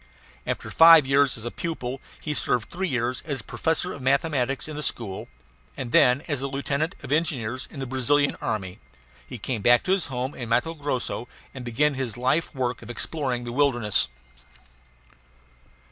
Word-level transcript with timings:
After 0.47 0.71
five 0.71 1.05
years 1.05 1.37
as 1.37 1.47
pupil 1.55 2.01
he 2.19 2.33
served 2.33 2.71
three 2.71 2.87
years 2.87 3.21
as 3.23 3.43
professor 3.43 3.93
of 3.93 4.01
mathematics 4.01 4.67
in 4.67 4.75
this 4.75 4.87
school; 4.87 5.27
and 5.77 5.91
then, 5.91 6.23
as 6.27 6.41
a 6.41 6.47
lieutenant 6.47 6.95
of 7.03 7.11
engineers 7.11 7.67
in 7.69 7.79
the 7.79 7.85
Brazilian 7.85 8.35
army, 8.41 8.79
he 9.27 9.37
came 9.37 9.61
back 9.61 9.83
to 9.83 9.91
his 9.91 10.07
home 10.07 10.33
in 10.33 10.49
Matto 10.49 10.73
Grosso 10.73 11.27
and 11.53 11.63
began 11.63 11.93
his 11.93 12.17
life 12.17 12.51
work 12.55 12.81
of 12.81 12.89
exploring 12.89 13.43
the 13.43 13.51
wilderness. 13.51 14.07